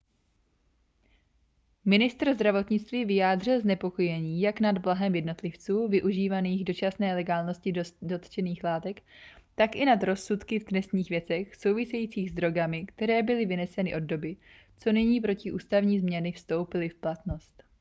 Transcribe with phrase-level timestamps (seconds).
[1.85, 9.01] ministr zdravotnictví vyjádřil znepokojení jak nad blahem jednotlivců využívajících dočasné legálnosti dotčených látek
[9.55, 14.37] tak i nad rozsudky v trestních věcech souvisejících s drogami které byly vyneseny od doby
[14.79, 17.63] co nyní protiústavní změny vstoupily v platnost